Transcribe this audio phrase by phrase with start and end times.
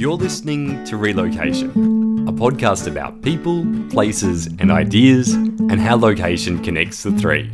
[0.00, 7.02] You're listening to Relocation, a podcast about people, places, and ideas, and how location connects
[7.02, 7.52] the three.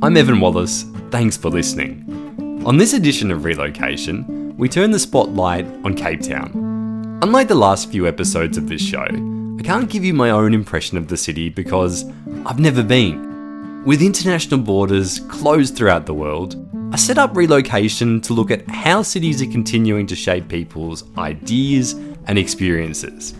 [0.00, 2.62] I'm Evan Wallace, thanks for listening.
[2.64, 7.18] On this edition of Relocation, we turn the spotlight on Cape Town.
[7.22, 10.96] Unlike the last few episodes of this show, I can't give you my own impression
[10.96, 12.06] of the city because
[12.46, 13.84] I've never been.
[13.84, 16.56] With international borders closed throughout the world,
[16.92, 21.94] I set up relocation to look at how cities are continuing to shape people's ideas
[22.26, 23.32] and experiences.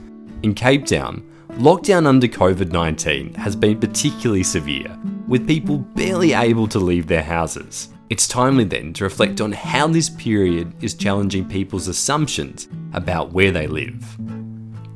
[0.42, 1.22] In Cape Town,
[1.58, 7.22] lockdown under COVID 19 has been particularly severe, with people barely able to leave their
[7.22, 7.90] houses.
[8.08, 13.52] It's timely then to reflect on how this period is challenging people's assumptions about where
[13.52, 14.18] they live.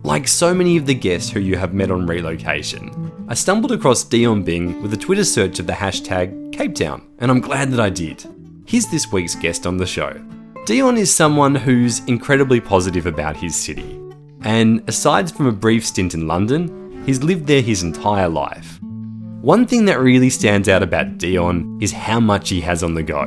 [0.02, 4.02] Like so many of the guests who you have met on relocation, I stumbled across
[4.02, 7.80] Deon Bing with a Twitter search of the hashtag Cape Town, and I'm glad that
[7.80, 8.24] I did.
[8.68, 10.12] Here's this week's guest on the show.
[10.66, 13.96] Deon is someone who's incredibly positive about his city,
[14.40, 18.80] and aside from a brief stint in London, he's lived there his entire life.
[19.40, 23.04] One thing that really stands out about Deon is how much he has on the
[23.04, 23.26] go.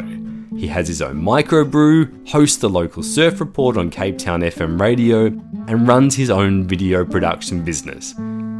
[0.58, 5.28] He has his own microbrew, hosts the local surf report on Cape Town FM radio,
[5.68, 8.14] and runs his own video production business.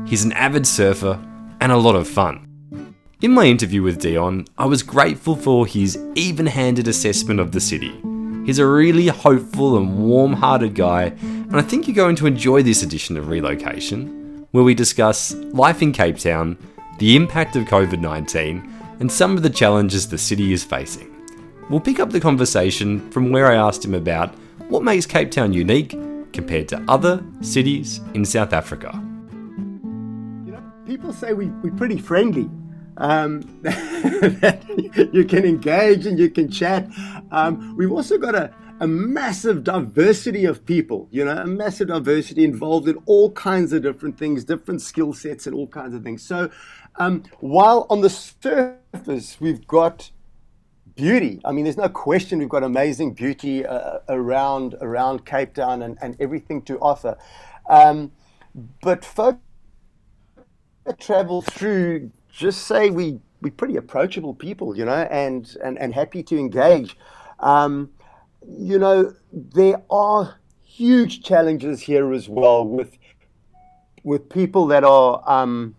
[0.08, 1.20] He's an avid surfer
[1.60, 2.49] and a lot of fun.
[3.22, 7.60] In my interview with Deon, I was grateful for his even handed assessment of the
[7.60, 7.94] city.
[8.46, 12.64] He's a really hopeful and warm hearted guy, and I think you're going to enjoy
[12.64, 16.58] this edition of Relocation, where we discuss life in Cape Town,
[17.00, 21.14] the impact of COVID 19, and some of the challenges the city is facing.
[21.70, 24.34] We'll pick up the conversation from where I asked him about
[24.70, 25.92] what makes Cape Town unique
[26.32, 28.92] compared to other cities in South Africa.
[30.46, 32.50] You know, people say we, we're pretty friendly
[33.00, 36.88] um, that you can engage and you can chat.
[37.32, 42.44] Um, we've also got a, a massive diversity of people, you know, a massive diversity
[42.44, 46.22] involved in all kinds of different things, different skill sets, and all kinds of things.
[46.24, 46.50] So,
[46.96, 50.12] um, while on the surface we've got
[50.96, 55.82] beauty, I mean, there's no question we've got amazing beauty uh, around around Cape Town
[55.82, 57.18] and, and everything to offer.
[57.70, 58.12] Um,
[58.82, 59.40] but folks
[61.00, 66.24] travel through just say we we're pretty approachable people, you know, and and, and happy
[66.24, 66.98] to engage.
[67.40, 67.92] Um,
[68.48, 72.98] you know, there are huge challenges here as well with
[74.04, 75.76] with people that are um,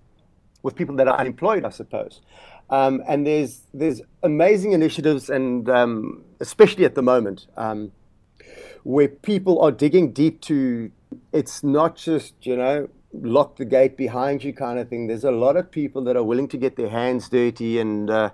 [0.63, 2.21] with people that are unemployed, I suppose.
[2.69, 7.91] Um, and there's there's amazing initiatives, and um, especially at the moment, um,
[8.83, 10.93] where people are digging deep to.
[11.33, 15.07] It's not just you know lock the gate behind you kind of thing.
[15.07, 18.11] There's a lot of people that are willing to get their hands dirty and.
[18.11, 18.31] Uh,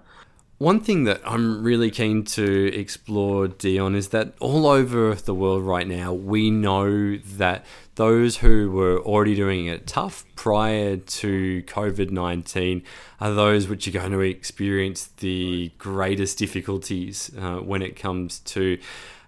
[0.58, 5.64] one thing that I'm really keen to explore, Deon, is that all over the world
[5.64, 7.66] right now, we know that
[7.96, 12.82] those who were already doing it tough prior to COVID 19
[13.20, 18.78] are those which are going to experience the greatest difficulties uh, when it comes to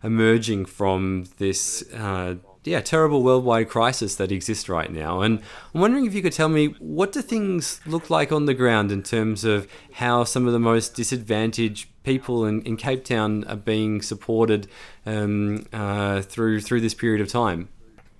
[0.03, 2.37] emerging from this uh,
[2.69, 5.21] yeah, terrible worldwide crisis that exists right now.
[5.23, 5.41] And
[5.75, 8.93] I'm wondering if you could tell me what do things look like on the ground
[8.93, 13.57] in terms of how some of the most disadvantaged people in, in Cape Town are
[13.57, 14.69] being supported
[15.07, 17.69] um, uh, through through this period of time.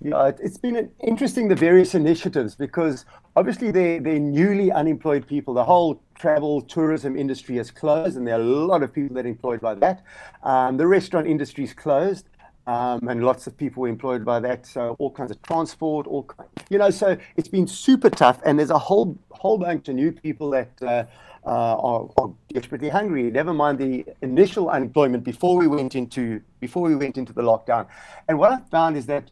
[0.01, 3.05] Yeah, it's been interesting the various initiatives because
[3.35, 5.53] obviously they're, they're newly unemployed people.
[5.53, 9.25] The whole travel tourism industry is closed, and there are a lot of people that
[9.25, 10.03] are employed by that.
[10.43, 12.29] Um, the restaurant industry is closed
[12.69, 14.65] and lots of people were employed by that.
[14.65, 16.29] So all kinds of transport, all
[16.69, 16.89] you know.
[16.89, 20.71] So it's been super tough, and there's a whole whole bunch of new people that
[20.81, 21.05] uh,
[21.45, 23.31] uh, are, are, desperately hungry.
[23.31, 27.87] Never mind the initial unemployment before we went into before we went into the lockdown.
[28.27, 29.31] And what I found is that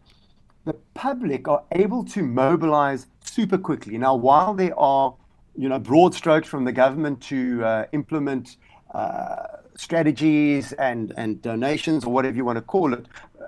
[0.65, 3.97] the public are able to mobilize super quickly.
[3.97, 5.13] Now, while there are
[5.55, 8.57] you know broad strokes from the government to uh, implement.
[9.77, 13.05] Strategies and, and donations or whatever you want to call it,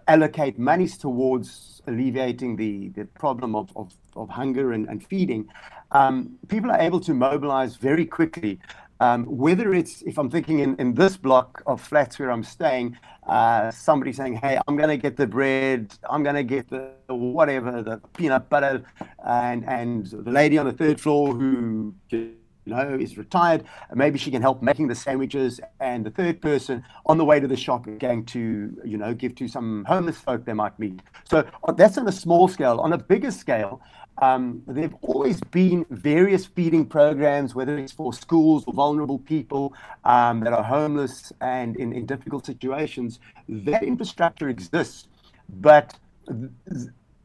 [0.07, 5.47] allocate monies towards alleviating the, the problem of, of, of hunger and, and feeding,
[5.91, 8.59] um, people are able to mobilize very quickly.
[9.01, 12.97] Um, whether it's, if I'm thinking in, in this block of flats where I'm staying,
[13.27, 16.91] uh, somebody saying, hey, I'm going to get the bread, I'm going to get the
[17.07, 18.83] whatever, the peanut butter,
[19.25, 21.95] and, and the lady on the third floor who
[22.65, 23.63] you know, is retired.
[23.93, 25.59] Maybe she can help making the sandwiches.
[25.79, 29.13] And the third person on the way to the shop is going to, you know,
[29.13, 31.01] give to some homeless folk they might meet.
[31.23, 32.79] So uh, that's on a small scale.
[32.79, 33.81] On a bigger scale,
[34.21, 39.73] um, there have always been various feeding programs, whether it's for schools or vulnerable people
[40.03, 43.19] um, that are homeless and in, in difficult situations.
[43.47, 45.07] That infrastructure exists,
[45.47, 45.95] but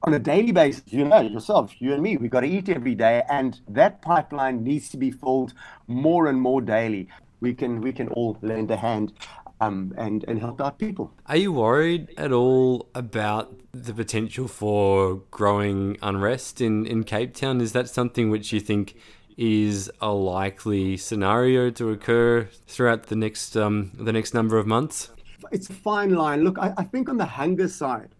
[0.05, 2.95] on a daily basis, you know yourself, you and me, we've got to eat every
[2.95, 5.55] day, and that pipeline needs to be filled
[5.87, 7.09] more and more daily.
[7.41, 9.13] We can we can all lend a hand
[9.61, 11.13] um, and and help out people.
[11.27, 17.61] Are you worried at all about the potential for growing unrest in in Cape Town?
[17.61, 18.97] Is that something which you think?
[19.37, 25.11] Is a likely scenario to occur throughout the next um, the next number of months.
[25.51, 26.45] It's a fine line.
[26.45, 28.14] Look, I, I think on the hunger side,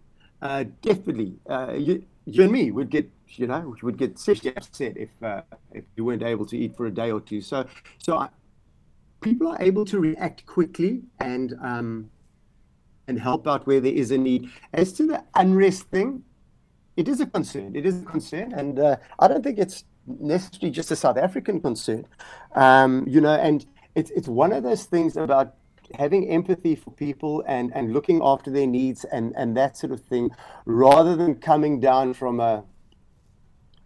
[0.45, 4.95] uh, definitely, uh, you, you, and me would get, you know, would get seriously upset
[4.95, 7.41] if uh, if you weren't able to eat for a day or two.
[7.41, 7.65] So,
[7.97, 8.29] so I,
[9.21, 12.09] people are able to react quickly and um,
[13.07, 14.49] and help out where there is a need.
[14.73, 16.23] As to the unrest thing,
[16.95, 17.75] it is a concern.
[17.75, 21.59] It is a concern, and uh, I don't think it's necessarily just a South African
[21.59, 22.05] concern.
[22.53, 23.65] Um, you know, and
[23.95, 25.55] it's it's one of those things about
[25.97, 30.01] having empathy for people and, and looking after their needs and, and that sort of
[30.01, 30.31] thing,
[30.65, 32.63] rather than coming down from a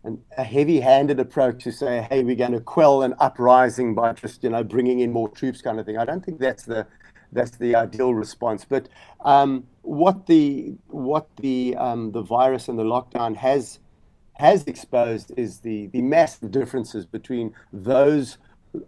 [0.04, 4.44] an, a heavy-handed approach to say, "Hey, we're going to quell an uprising by just
[4.44, 5.98] you know bringing in more troops," kind of thing.
[5.98, 6.88] I don't think that's the
[7.31, 8.66] that's the ideal response.
[8.66, 8.88] But
[9.22, 13.80] um, what the what the um, the virus and the lockdown has
[14.34, 18.38] has exposed is the the massive differences between those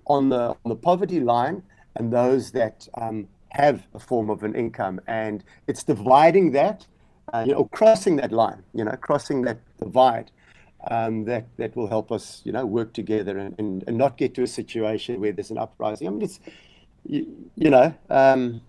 [0.07, 1.64] on the on the poverty line
[1.96, 5.00] and those that um, have a form of an income.
[5.08, 6.88] And it's dividing that,
[7.34, 10.32] uh, you know, crossing that line, you know, crossing that divide.
[10.90, 14.34] Um, that that will help us, you know, work together and, and, and, not get
[14.34, 16.08] to a situation where there's an uprising.
[16.08, 16.40] I mean, it's,
[17.06, 18.62] you, you know, um,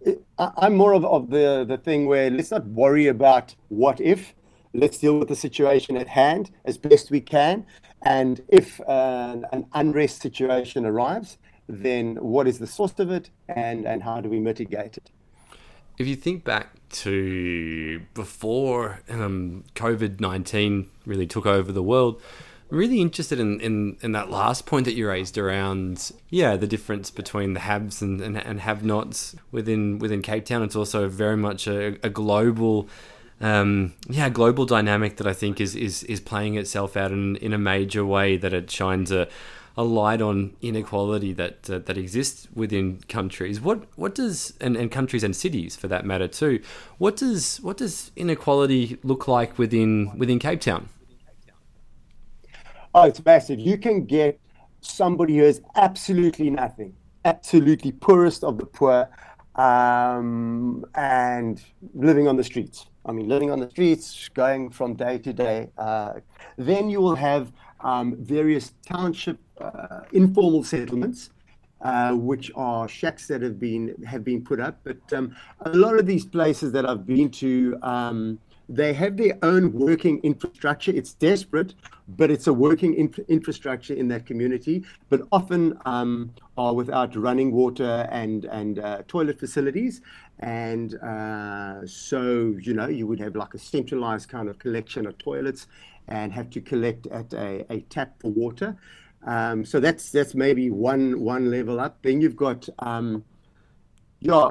[0.00, 4.00] it, I, am more of, of the the thing where let's not worry about what
[4.00, 4.34] if.
[4.72, 7.66] Let's deal with the situation at hand as best we can.
[8.02, 11.36] And if uh, an unrest situation arrives,
[11.68, 15.10] then what is the source of it and, and how do we mitigate it?
[15.96, 22.20] If you think back to before um, COVID 19 really took over the world,
[22.70, 26.66] I'm really interested in, in, in that last point that you raised around, yeah, the
[26.66, 30.62] difference between the haves and, and, and have nots within, within Cape Town.
[30.62, 32.88] It's also very much a, a global.
[33.40, 37.52] Um, yeah, global dynamic that I think is, is, is playing itself out in, in
[37.52, 39.28] a major way that it shines a,
[39.76, 43.60] a light on inequality that uh, that exists within countries.
[43.60, 46.62] What what does and, and countries and cities for that matter too.
[46.98, 50.88] What does what does inequality look like within within Cape Town?
[52.94, 53.58] Oh, it's massive.
[53.58, 54.38] You can get
[54.80, 56.94] somebody who has absolutely nothing,
[57.24, 59.08] absolutely poorest of the poor,
[59.56, 61.60] um, and
[61.94, 62.86] living on the streets.
[63.06, 65.70] I mean, living on the streets, going from day to day.
[65.76, 66.14] Uh,
[66.56, 71.30] then you will have um, various township uh, informal settlements,
[71.80, 74.78] uh, which are shacks that have been have been put up.
[74.84, 79.38] But um, a lot of these places that I've been to, um, they have their
[79.42, 80.90] own working infrastructure.
[80.90, 81.74] It's desperate,
[82.08, 82.94] but it's a working
[83.28, 84.84] infrastructure in that community.
[85.10, 90.00] But often um, are without running water and and uh, toilet facilities.
[90.40, 95.18] And uh, so you know you would have like a centralized kind of collection of
[95.18, 95.66] toilets
[96.08, 98.76] and have to collect at a, a tap for water.
[99.26, 101.98] Um, so that's that's maybe one one level up.
[102.02, 103.24] Then you've got um,
[104.20, 104.50] yeah,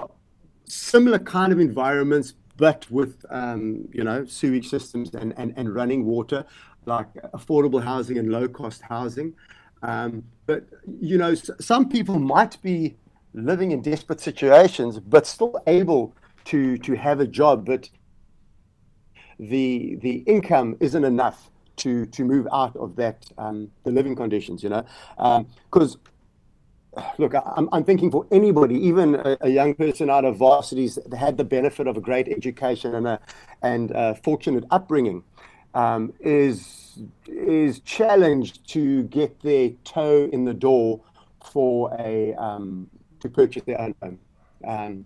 [0.65, 6.05] similar kind of environments, but with um, you know sewage systems and, and, and running
[6.05, 6.45] water,
[6.85, 9.33] like affordable housing and low cost housing.
[9.83, 10.65] Um, but
[10.99, 12.95] you know, some people might be
[13.33, 17.89] living in desperate situations, but still able to to have a job, but
[19.39, 24.63] the the income isn't enough to to move out of that um, the living conditions,
[24.63, 24.85] you know,
[25.71, 25.95] because.
[25.95, 26.01] Um,
[27.17, 31.17] look, I'm, I'm thinking for anybody, even a, a, young person out of varsities that
[31.17, 33.19] had the benefit of a great education and a
[33.63, 35.23] and a fortunate upbringing,
[35.73, 41.01] um, is is challenged to get their toe in the door
[41.43, 42.89] for a um,
[43.19, 44.19] to purchase their own home.
[44.65, 45.05] Um,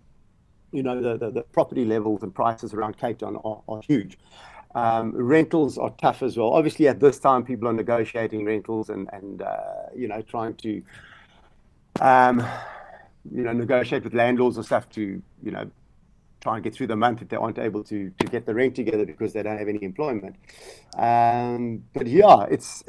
[0.71, 4.19] you know, the, the, the, property levels and prices around Cape Town are, are huge.
[4.75, 6.49] Um, rentals are tough as well.
[6.49, 9.09] Obviously, at this time, people are negotiating rentals and,
[9.41, 9.57] uh,
[9.95, 10.83] you know, trying to,
[11.99, 12.45] um,
[13.31, 15.69] you know, negotiate with landlords and stuff to, you know,
[16.41, 18.75] try and get through the month if they aren't able to to get the rent
[18.75, 20.35] together because they don't have any employment.
[20.97, 22.83] Um, but yeah, it's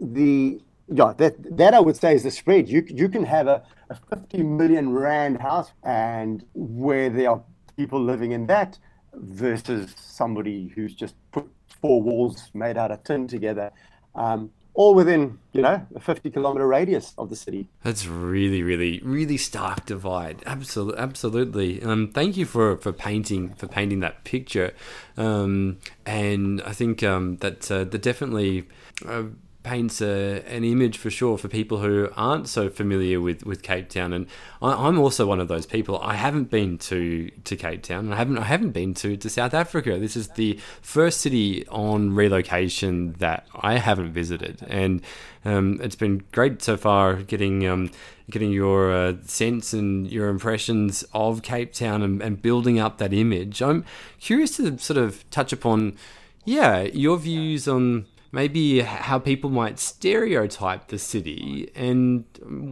[0.00, 2.68] the yeah that I would say is the spread.
[2.68, 3.62] You you can have a
[4.10, 7.42] 50 million rand house and where there are
[7.76, 8.78] people living in that
[9.16, 11.48] versus somebody who's just put
[11.80, 13.70] four walls made out of tin together.
[14.14, 17.68] Um, all within you know a 50 kilometer radius of the city.
[17.82, 20.42] That's really, really, really stark divide.
[20.46, 21.82] Absolutely, absolutely.
[21.82, 24.74] Um, thank you for, for painting for painting that picture,
[25.16, 28.68] um, and I think um, that uh, that definitely.
[29.04, 29.24] Uh,
[29.66, 33.88] paints a, an image for sure for people who aren't so familiar with, with Cape
[33.88, 34.12] Town.
[34.12, 34.26] And
[34.62, 35.98] I, am also one of those people.
[36.00, 38.04] I haven't been to, to Cape Town.
[38.06, 39.98] And I haven't I haven't been to, to South Africa.
[39.98, 45.02] This is the first city on relocation that I haven't visited, and
[45.44, 47.66] um, it's been great so far getting.
[47.66, 47.90] Um,
[48.28, 53.12] getting your uh, sense and your impressions of Cape Town and, and building up that
[53.12, 53.62] image.
[53.62, 53.84] I'm
[54.18, 55.96] curious to sort of touch upon,
[56.44, 62.24] yeah, your views on maybe how people might stereotype the city, and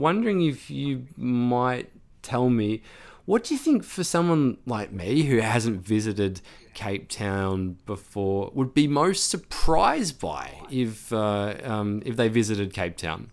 [0.06, 1.90] wondering if you might
[2.22, 2.82] tell me
[3.24, 6.42] what do you think for someone like me who hasn't visited
[6.74, 12.98] Cape Town before would be most surprised by if uh, um, if they visited Cape
[12.98, 13.30] Town?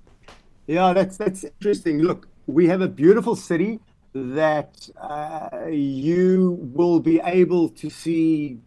[0.68, 2.00] Yeah, that's that's interesting.
[2.00, 3.82] Look, we have a beautiful city
[4.14, 8.60] that uh, you will be able to see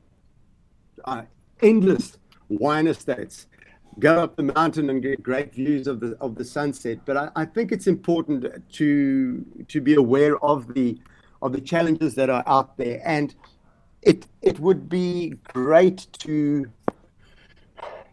[1.07, 1.23] uh,
[1.63, 2.19] endless
[2.51, 3.47] wine estates
[3.99, 6.99] go up the mountain and get great views of the of the sunset.
[7.05, 10.99] But I, I, think it's important to to be aware of the
[11.43, 13.35] of the challenges that are out there, and
[14.03, 16.67] it it would be great to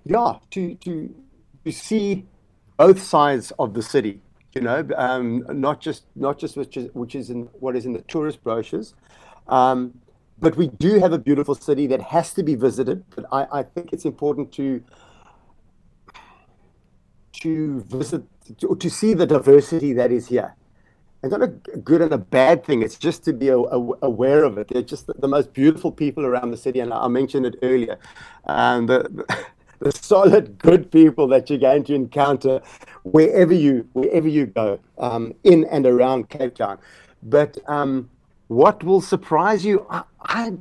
[0.06, 1.14] yeah to to
[1.66, 2.26] to see
[2.78, 4.22] both sides of the city.
[4.54, 7.94] You know, um, not just not just which is which is in what is in
[7.94, 8.94] the tourist brochures.
[9.48, 10.00] Um,
[10.40, 13.04] but we do have a beautiful city that has to be visited.
[13.16, 14.84] But I, I think it's important to
[17.42, 18.24] to visit,
[18.60, 20.56] to, to see the diversity that is here.
[21.24, 22.82] It's not a good and a bad thing.
[22.82, 24.70] It's just to be a, a, aware of it.
[24.70, 28.00] They're just the, the, most beautiful people around the city, and I mentioned it earlier.
[28.46, 29.26] And the,
[29.80, 32.62] the solid, good people that you're going to encounter
[33.04, 36.80] wherever you wherever you go, um, in and around Cape Town.
[37.22, 38.10] But um,
[38.48, 39.86] what will surprise you?
[39.92, 40.54] I, I,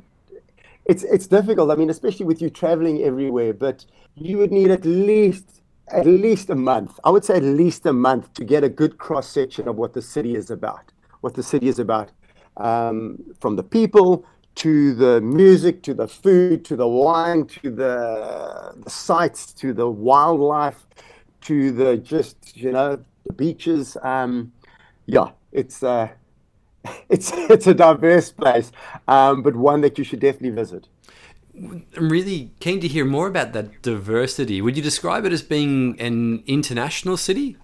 [0.85, 1.71] it's it's difficult.
[1.71, 3.53] I mean, especially with you traveling everywhere.
[3.53, 3.85] But
[4.15, 5.60] you would need at least
[5.93, 6.99] at least a month.
[7.03, 9.93] I would say at least a month to get a good cross section of what
[9.93, 10.91] the city is about.
[11.21, 12.11] What the city is about,
[12.57, 18.73] um, from the people to the music, to the food, to the wine, to the,
[18.75, 20.85] the sights, to the wildlife,
[21.41, 23.97] to the just you know the beaches.
[24.01, 24.51] Um,
[25.05, 26.09] yeah, it's uh,
[27.09, 28.71] it's it's a diverse place,
[29.07, 30.87] um, but one that you should definitely visit.
[31.61, 34.61] I'm really keen to hear more about that diversity.
[34.61, 37.57] Would you describe it as being an international city?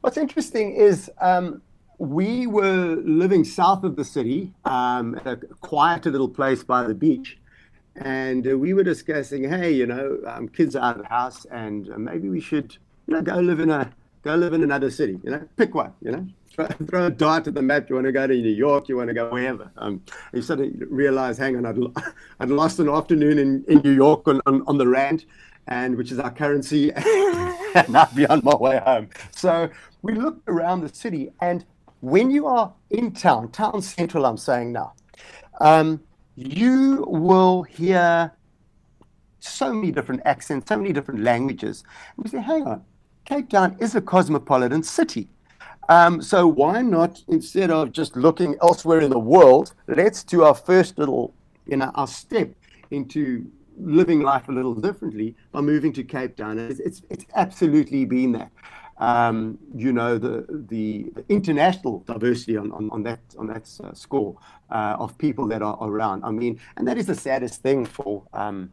[0.00, 1.62] What's interesting is um,
[1.98, 7.38] we were living south of the city, um, a quieter little place by the beach.
[7.94, 11.44] And uh, we were discussing, hey, you know, um, kids are out of the house,
[11.44, 12.76] and uh, maybe we should,
[13.06, 13.92] you know, go live in a
[14.22, 15.18] go live in another city.
[15.22, 15.92] You know, pick one.
[16.00, 16.26] You know,
[16.86, 17.88] throw a dart at the map.
[17.88, 18.88] You want to go to New York?
[18.88, 19.70] You want to go wherever?
[19.76, 20.02] Um,
[20.32, 21.78] you suddenly realize, hang on, I'd,
[22.40, 25.24] I'd lost an afternoon in, in New York on, on, on the Rand,
[25.66, 29.08] and which is our currency, and I'd be on my way home.
[29.30, 29.70] So
[30.02, 31.64] we looked around the city, and
[32.00, 34.94] when you are in town, town central, I'm saying now,
[35.60, 36.02] um,
[36.34, 38.32] you will hear
[39.38, 41.84] so many different accents, so many different languages.
[42.16, 42.84] And we say, hang on,
[43.24, 45.28] Cape Town is a cosmopolitan city.
[45.88, 50.54] Um, so why not, instead of just looking elsewhere in the world, let's do our
[50.54, 51.34] first little,
[51.66, 52.50] you know, our step
[52.90, 53.46] into
[53.78, 56.58] living life a little differently by moving to Cape Town.
[56.58, 58.50] It's, it's, it's absolutely been that.
[58.98, 63.92] Um, you know, the, the, the, international diversity on, on, on that, on that uh,
[63.94, 64.36] score
[64.70, 66.24] uh, of people that are around.
[66.24, 68.72] I mean, and that is the saddest thing for um,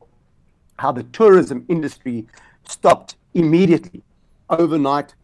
[0.78, 2.28] how the tourism industry
[2.64, 4.04] stopped immediately
[4.50, 5.16] overnight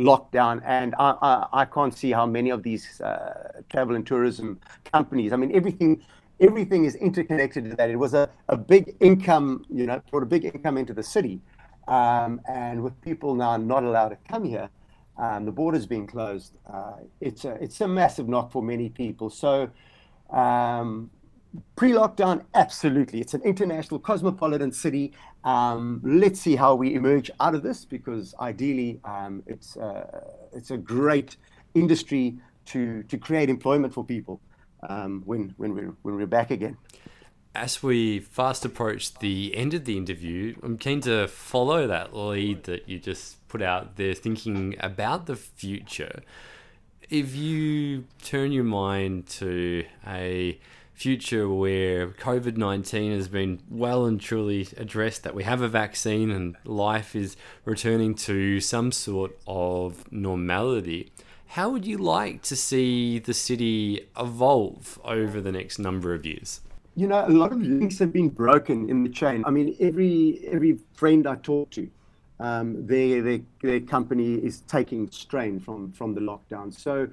[0.00, 4.60] lockdown, and I, I, I, can't see how many of these uh, travel and tourism
[4.90, 5.32] companies.
[5.32, 6.02] I mean, everything
[6.40, 7.90] everything is interconnected to that.
[7.90, 11.40] It was a, a big income, you know, brought a big income into the city,
[11.88, 14.68] um, and with people now not allowed to come here,
[15.18, 19.30] um, the borders being closed, uh, it's a it's a massive knock for many people.
[19.30, 19.70] So.
[20.30, 21.10] Um,
[21.76, 23.20] Pre-lockdown, absolutely.
[23.20, 25.12] It's an international cosmopolitan city.
[25.44, 30.20] Um, let's see how we emerge out of this, because ideally, um, it's uh,
[30.52, 31.36] it's a great
[31.74, 34.40] industry to to create employment for people
[34.88, 36.76] um, when when we're when we're back again.
[37.54, 42.64] As we fast approach the end of the interview, I'm keen to follow that lead
[42.64, 46.22] that you just put out there, thinking about the future.
[47.10, 50.58] If you turn your mind to a
[50.94, 56.30] future where COVID 19 has been well and truly addressed, that we have a vaccine
[56.30, 61.12] and life is returning to some sort of normality,
[61.48, 66.60] how would you like to see the city evolve over the next number of years?
[66.94, 69.44] You know, a lot of links have been broken in the chain.
[69.46, 71.90] I mean, every every friend I talk to,
[72.38, 76.72] um, their, their their company is taking strain from from the lockdown.
[76.72, 77.08] So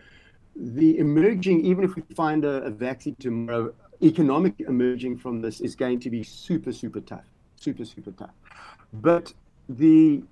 [0.60, 5.76] the emerging, even if we find a, a vaccine tomorrow, economic emerging from this is
[5.76, 7.26] going to be super, super tough,
[7.56, 8.34] super, super tough.
[8.94, 9.34] But
[9.68, 10.24] the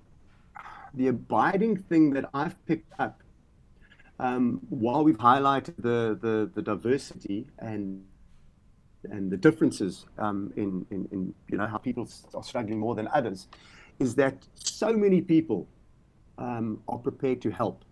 [0.93, 3.21] the abiding thing that I've picked up
[4.19, 8.03] um, while we've highlighted the, the, the diversity and
[9.11, 13.07] and the differences um, in, in, in you know how people are struggling more than
[13.13, 13.47] others,
[13.99, 15.67] is that so many people
[16.37, 17.85] um, are prepared to help.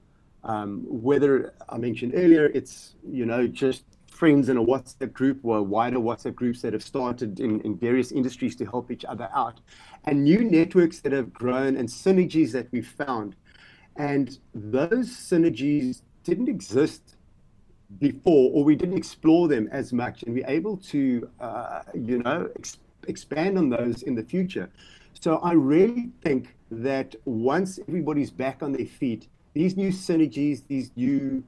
[0.45, 5.61] Um, whether I mentioned earlier, it's you know just friends in a WhatsApp group or
[5.63, 9.59] wider WhatsApp groups that have started in, in various industries to help each other out,
[10.05, 13.35] and new networks that have grown and synergies that we've found,
[13.95, 17.15] and those synergies didn't exist
[17.99, 22.49] before, or we didn't explore them as much, and we're able to uh, you know
[22.55, 24.69] ex- expand on those in the future.
[25.19, 30.91] So I really think that once everybody's back on their feet these new synergies, these
[30.95, 31.43] new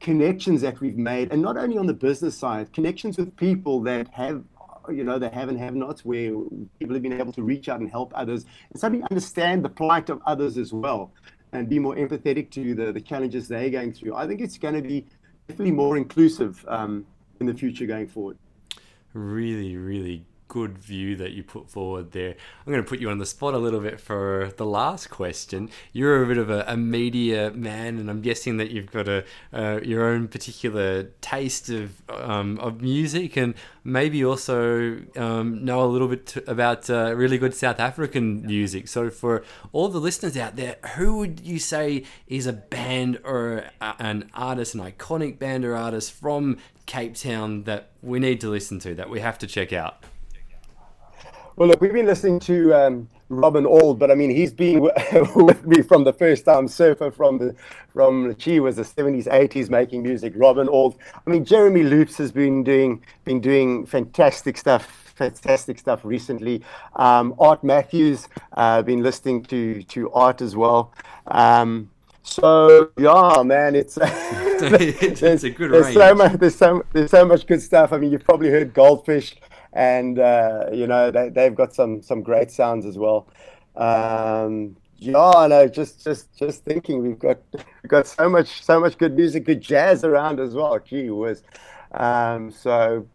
[0.00, 4.08] connections that we've made, and not only on the business side, connections with people that
[4.08, 4.42] have,
[4.90, 6.32] you know, the have and have nots, where
[6.80, 10.08] people have been able to reach out and help others and suddenly understand the plight
[10.08, 11.12] of others as well
[11.52, 14.14] and be more empathetic to the, the challenges they're going through.
[14.16, 15.06] I think it's going to be
[15.48, 17.06] definitely more inclusive um,
[17.40, 18.38] in the future going forward.
[19.12, 22.34] Really, really good view that you put forward there.
[22.66, 25.70] I'm going to put you on the spot a little bit for the last question.
[25.94, 29.24] You're a bit of a, a media man, and I'm guessing that you've got a
[29.54, 35.88] uh, your own particular taste of um, of music, and maybe also um, know a
[35.88, 38.88] little bit about uh, really good South African music.
[38.88, 39.42] So, for
[39.72, 44.74] all the listeners out there, who would you say is a band or an artist,
[44.74, 49.08] an iconic band or artist from Cape Town that we need to listen to, that
[49.08, 50.04] we have to check out?
[51.56, 54.80] Well, look, we've been listening to um, Robin Auld, but I mean, he's been
[55.34, 56.66] with me from the first time.
[56.66, 57.54] Surfer from the
[57.92, 60.32] from she was the seventies, eighties, making music.
[60.36, 60.96] Robin Auld.
[61.26, 65.12] I mean, Jeremy Loops has been doing been doing fantastic stuff.
[65.14, 66.62] Fantastic stuff recently.
[66.96, 70.92] Um, Art Matthews, uh, been listening to to Art as well.
[71.26, 71.90] Um,
[72.22, 75.96] so yeah, man, it's it's a good there's range.
[75.96, 77.92] so much there's so there's so much good stuff.
[77.92, 79.36] I mean, you've probably heard Goldfish
[79.72, 83.28] and uh, you know they, they've got some some great sounds as well.
[83.76, 88.98] Um, yeah, no, just just just thinking we've got we've got so much so much
[88.98, 90.78] good music, good jazz around as well.
[90.78, 91.42] Gee whiz.
[91.92, 93.06] Um, so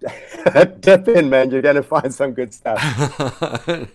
[0.80, 1.50] dip in, man.
[1.50, 2.80] You're going to find some good stuff.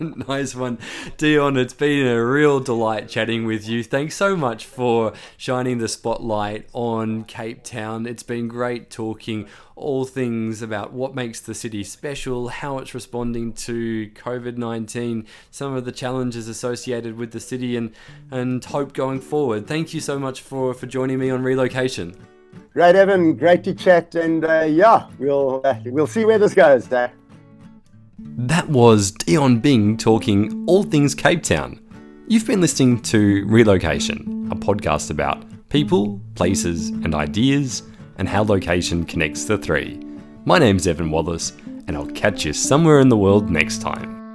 [0.00, 0.78] nice one.
[1.18, 3.82] Deon, it's been a real delight chatting with you.
[3.82, 8.06] Thanks so much for shining the spotlight on Cape Town.
[8.06, 13.52] It's been great talking all things about what makes the city special, how it's responding
[13.52, 17.92] to COVID 19, some of the challenges associated with the city, and,
[18.30, 19.66] and hope going forward.
[19.66, 22.16] Thank you so much for, for joining me on relocation.
[22.76, 23.36] Great, Evan.
[23.36, 26.92] Great to chat, and uh, yeah, we'll uh, we'll see where this goes.
[26.92, 27.08] Uh.
[28.18, 31.80] That was Deon Bing talking all things Cape Town.
[32.28, 37.82] You've been listening to Relocation, a podcast about people, places, and ideas,
[38.18, 39.98] and how location connects the three.
[40.44, 41.52] My name's Evan Wallace,
[41.86, 44.25] and I'll catch you somewhere in the world next time.